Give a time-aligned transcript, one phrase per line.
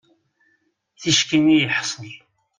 [1.01, 2.11] Ticki i yeḥsel.